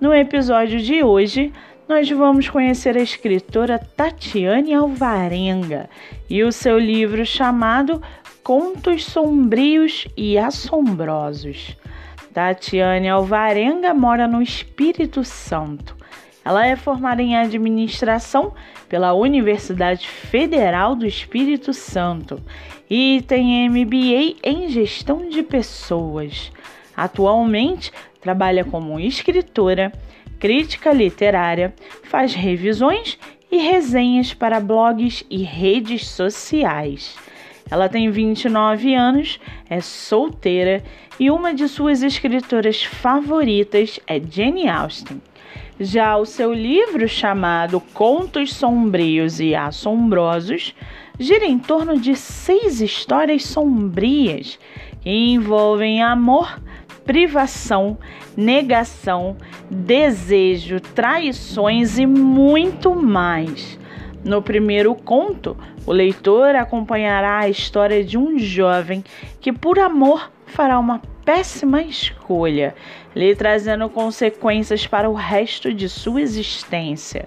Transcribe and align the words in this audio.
no 0.00 0.14
episódio 0.14 0.80
de 0.80 1.04
hoje, 1.04 1.52
nós 1.86 2.08
vamos 2.10 2.48
conhecer 2.48 2.96
a 2.96 3.02
escritora 3.02 3.78
Tatiane 3.78 4.72
Alvarenga 4.72 5.90
e 6.28 6.42
o 6.42 6.50
seu 6.50 6.78
livro 6.78 7.26
chamado 7.26 8.00
Contos 8.42 9.04
Sombrios 9.04 10.08
e 10.16 10.38
Assombrosos. 10.38 11.76
Tatiane 12.32 13.08
Alvarenga 13.08 13.92
mora 13.92 14.26
no 14.26 14.40
Espírito 14.40 15.22
Santo. 15.22 15.94
Ela 16.42 16.66
é 16.66 16.76
formada 16.76 17.20
em 17.20 17.36
administração 17.36 18.54
pela 18.88 19.12
Universidade 19.12 20.08
Federal 20.08 20.96
do 20.96 21.06
Espírito 21.06 21.74
Santo 21.74 22.40
e 22.88 23.22
tem 23.28 23.68
MBA 23.68 24.36
em 24.42 24.68
gestão 24.70 25.28
de 25.28 25.42
pessoas. 25.42 26.50
Atualmente 26.96 27.92
trabalha 28.20 28.64
como 28.64 29.00
escritora, 29.00 29.92
crítica 30.38 30.92
literária, 30.92 31.74
faz 32.04 32.34
revisões 32.34 33.18
e 33.50 33.58
resenhas 33.58 34.32
para 34.32 34.60
blogs 34.60 35.24
e 35.28 35.42
redes 35.42 36.06
sociais. 36.08 37.16
Ela 37.70 37.88
tem 37.88 38.10
29 38.10 38.94
anos, 38.94 39.40
é 39.68 39.80
solteira 39.80 40.82
e 41.18 41.30
uma 41.30 41.54
de 41.54 41.68
suas 41.68 42.02
escritoras 42.02 42.82
favoritas 42.82 44.00
é 44.06 44.20
Jane 44.20 44.68
Austen. 44.68 45.20
Já 45.78 46.16
o 46.16 46.26
seu 46.26 46.52
livro 46.52 47.08
chamado 47.08 47.80
Contos 47.94 48.52
Sombrios 48.52 49.40
e 49.40 49.54
Assombrosos 49.54 50.74
gira 51.18 51.46
em 51.46 51.58
torno 51.58 51.98
de 51.98 52.16
seis 52.16 52.80
histórias 52.80 53.44
sombrias 53.44 54.58
que 55.00 55.10
envolvem 55.10 56.02
amor, 56.02 56.60
privação, 57.10 57.98
negação, 58.36 59.36
desejo, 59.68 60.78
traições 60.78 61.98
e 61.98 62.06
muito 62.06 62.94
mais. 62.94 63.76
No 64.24 64.40
primeiro 64.40 64.94
conto, 64.94 65.56
o 65.84 65.90
leitor 65.90 66.54
acompanhará 66.54 67.40
a 67.40 67.48
história 67.48 68.04
de 68.04 68.16
um 68.16 68.38
jovem 68.38 69.02
que, 69.40 69.52
por 69.52 69.80
amor, 69.80 70.30
fará 70.46 70.78
uma 70.78 71.02
péssima 71.24 71.82
escolha, 71.82 72.76
lhe 73.12 73.34
trazendo 73.34 73.88
consequências 73.88 74.86
para 74.86 75.10
o 75.10 75.14
resto 75.14 75.74
de 75.74 75.88
sua 75.88 76.22
existência. 76.22 77.26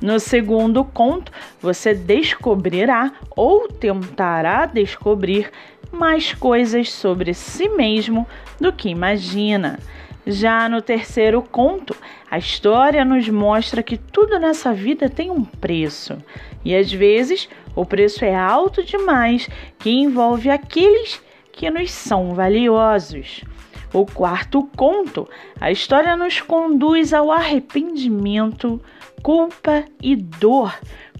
No 0.00 0.20
segundo 0.20 0.84
conto, 0.84 1.32
você 1.60 1.94
descobrirá 1.94 3.10
ou 3.34 3.66
tentará 3.66 4.66
descobrir 4.66 5.50
mais 5.92 6.34
coisas 6.34 6.90
sobre 6.90 7.34
si 7.34 7.68
mesmo 7.68 8.26
do 8.60 8.72
que 8.72 8.88
imagina. 8.88 9.78
Já 10.26 10.68
no 10.68 10.82
terceiro 10.82 11.40
conto, 11.40 11.96
a 12.28 12.36
história 12.36 13.04
nos 13.04 13.28
mostra 13.28 13.82
que 13.82 13.96
tudo 13.96 14.38
nessa 14.40 14.74
vida 14.74 15.08
tem 15.08 15.30
um 15.30 15.44
preço. 15.44 16.16
E 16.64 16.74
às 16.74 16.92
vezes 16.92 17.48
o 17.76 17.84
preço 17.84 18.24
é 18.24 18.34
alto 18.34 18.82
demais, 18.82 19.48
que 19.78 19.90
envolve 19.90 20.50
aqueles 20.50 21.22
que 21.52 21.70
nos 21.70 21.92
são 21.92 22.34
valiosos. 22.34 23.44
O 23.92 24.04
quarto 24.04 24.68
conto, 24.76 25.28
a 25.60 25.70
história 25.70 26.16
nos 26.16 26.40
conduz 26.40 27.14
ao 27.14 27.30
arrependimento, 27.30 28.82
culpa 29.22 29.84
e 30.02 30.16
dor 30.16 30.76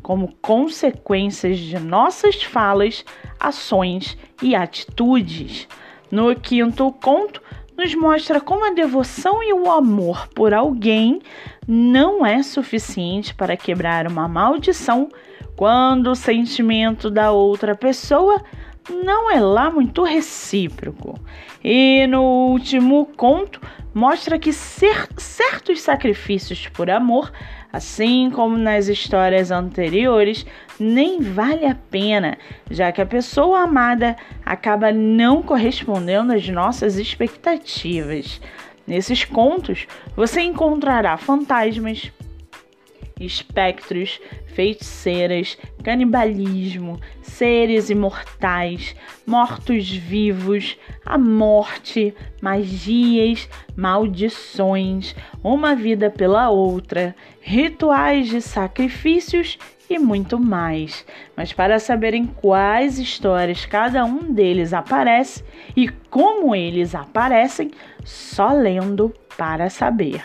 como 0.06 0.33
consequências 0.41 1.59
de 1.59 1.81
nossas 1.81 2.41
falas, 2.41 3.05
ações 3.41 4.17
e 4.41 4.55
atitudes. 4.55 5.67
No 6.12 6.33
quinto 6.37 6.93
conto, 6.93 7.43
nos 7.77 7.93
mostra 7.97 8.41
como 8.41 8.65
a 8.65 8.71
devoção 8.71 9.43
e 9.43 9.53
o 9.53 9.69
amor 9.69 10.28
por 10.28 10.55
alguém 10.55 11.21
não 11.66 12.25
é 12.25 12.41
suficiente 12.45 13.34
para 13.34 13.56
quebrar 13.56 14.06
uma 14.06 14.28
maldição 14.28 15.09
quando 15.56 16.12
o 16.12 16.15
sentimento 16.15 17.11
da 17.11 17.33
outra 17.33 17.75
pessoa 17.75 18.41
não 18.89 19.28
é 19.28 19.41
lá 19.41 19.72
muito 19.72 20.05
recíproco. 20.05 21.19
E 21.65 22.06
no 22.06 22.22
último 22.53 23.06
conto, 23.16 23.61
mostra 23.93 24.39
que 24.39 24.53
certos 24.53 25.81
sacrifícios 25.81 26.69
por 26.69 26.89
amor, 26.91 27.33
assim 27.76 28.31
como 28.31 28.56
nas 28.56 28.88
histórias 28.88 29.50
anteriores, 29.50 30.47
nem 30.81 31.20
vale 31.20 31.66
a 31.66 31.75
pena, 31.75 32.38
já 32.70 32.91
que 32.91 33.03
a 33.03 33.06
pessoa 33.06 33.60
amada 33.60 34.16
acaba 34.44 34.91
não 34.92 35.42
correspondendo 35.42 36.32
às 36.32 36.48
nossas 36.48 36.97
expectativas. 36.97 38.41
Nesses 38.86 39.25
contos, 39.25 39.86
você 40.16 40.41
encontrará 40.41 41.16
fantasmas, 41.16 42.10
espectros, 43.19 44.21
feiticeiras, 44.47 45.56
canibalismo, 45.82 47.00
seres 47.22 47.88
imortais, 47.88 48.94
mortos-vivos, 49.27 50.78
a 51.04 51.16
morte, 51.16 52.15
magias, 52.43 53.49
maldições, 53.75 55.15
uma 55.43 55.75
vida 55.75 56.10
pela 56.10 56.50
outra, 56.50 57.16
rituais 57.41 58.28
de 58.28 58.43
sacrifícios 58.43 59.59
e 59.88 59.98
muito 59.98 60.38
mais. 60.38 61.06
Mas 61.34 61.54
para 61.54 61.78
saberem 61.78 62.27
quais 62.27 62.98
histórias 62.98 63.65
cada 63.65 64.04
um 64.04 64.33
deles 64.33 64.75
aparece 64.75 65.43
e 65.75 65.88
como 65.88 66.54
eles 66.54 66.94
aparecem, 66.94 67.71
só 68.04 68.53
lendo 68.53 69.15
para 69.38 69.71
saber. 69.71 70.22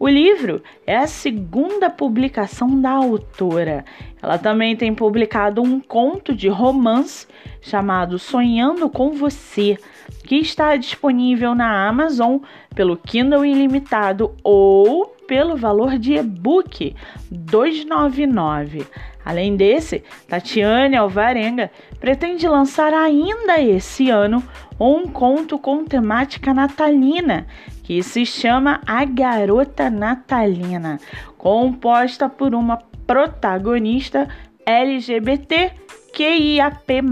O 0.00 0.08
livro 0.08 0.62
é 0.86 0.96
a 0.96 1.06
segunda 1.06 1.90
publicação 1.90 2.80
da 2.80 2.88
autora. 2.88 3.84
Ela 4.22 4.38
também 4.38 4.74
tem 4.74 4.94
publicado 4.94 5.60
um 5.60 5.78
conto 5.78 6.34
de 6.34 6.48
romance 6.48 7.26
chamado 7.60 8.18
Sonhando 8.18 8.88
com 8.88 9.12
Você, 9.12 9.76
que 10.24 10.36
está 10.36 10.74
disponível 10.74 11.54
na 11.54 11.86
Amazon 11.86 12.38
pelo 12.74 12.96
Kindle 12.96 13.44
Ilimitado 13.44 14.34
ou 14.42 15.04
pelo 15.28 15.54
valor 15.54 15.98
de 15.98 16.14
e-book 16.14 16.96
299. 17.30 18.86
Além 19.24 19.56
desse, 19.56 20.02
Tatiane 20.26 20.96
Alvarenga 20.96 21.70
pretende 21.98 22.48
lançar 22.48 22.92
ainda 22.94 23.60
esse 23.60 24.08
ano 24.08 24.42
um 24.78 25.06
conto 25.06 25.58
com 25.58 25.84
temática 25.84 26.54
natalina 26.54 27.46
que 27.82 28.02
se 28.02 28.24
chama 28.24 28.80
A 28.86 29.04
Garota 29.04 29.90
Natalina, 29.90 30.98
composta 31.36 32.28
por 32.28 32.54
uma 32.54 32.78
protagonista 33.06 34.28
LGBT 34.64 35.72
QIAP+. 36.14 37.02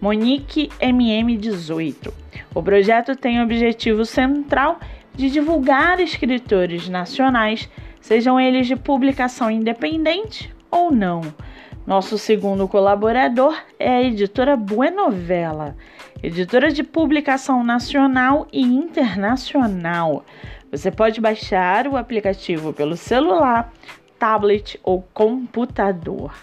MoniqueMM18. 0.00 2.12
O 2.54 2.62
projeto 2.62 3.16
tem 3.16 3.40
o 3.40 3.42
objetivo 3.42 4.04
central 4.04 4.78
de 5.14 5.30
divulgar 5.30 6.00
escritores 6.00 6.88
nacionais, 6.88 7.68
sejam 8.00 8.40
eles 8.40 8.68
de 8.68 8.76
publicação 8.76 9.50
independente 9.50 10.54
ou 10.70 10.92
não. 10.92 11.22
Nosso 11.88 12.18
segundo 12.18 12.68
colaborador 12.68 13.58
é 13.78 13.88
a 13.88 14.02
editora 14.02 14.58
Buenovela, 14.58 15.74
editora 16.22 16.70
de 16.70 16.82
publicação 16.82 17.64
nacional 17.64 18.46
e 18.52 18.60
internacional. 18.60 20.22
Você 20.70 20.90
pode 20.90 21.18
baixar 21.18 21.86
o 21.88 21.96
aplicativo 21.96 22.74
pelo 22.74 22.94
celular, 22.94 23.72
tablet 24.18 24.78
ou 24.82 25.00
computador. 25.14 26.34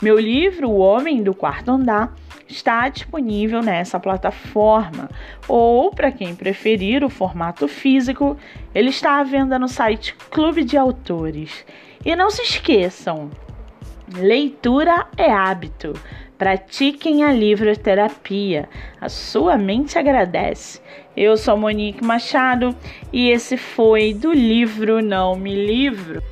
Meu 0.00 0.18
livro, 0.18 0.70
O 0.70 0.78
Homem 0.78 1.22
do 1.22 1.34
Quarto 1.34 1.72
Andar, 1.72 2.14
está 2.48 2.88
disponível 2.88 3.60
nessa 3.60 4.00
plataforma. 4.00 5.10
Ou, 5.46 5.90
para 5.90 6.10
quem 6.10 6.34
preferir 6.34 7.04
o 7.04 7.10
formato 7.10 7.68
físico, 7.68 8.38
ele 8.74 8.88
está 8.88 9.18
à 9.18 9.22
venda 9.22 9.58
no 9.58 9.68
site 9.68 10.16
Clube 10.30 10.64
de 10.64 10.78
Autores. 10.78 11.66
E 12.02 12.16
não 12.16 12.30
se 12.30 12.40
esqueçam, 12.40 13.30
leitura 14.16 15.06
é 15.16 15.30
hábito. 15.30 15.92
Pratiquem 16.38 17.24
a 17.24 17.32
livroterapia. 17.32 18.68
A 19.00 19.08
sua 19.08 19.56
mente 19.56 19.98
agradece. 19.98 20.80
Eu 21.16 21.36
sou 21.36 21.56
Monique 21.56 22.04
Machado 22.04 22.74
e 23.12 23.30
esse 23.30 23.56
foi 23.56 24.12
do 24.12 24.32
livro 24.32 25.00
Não 25.00 25.36
Me 25.36 25.54
Livro. 25.54 26.22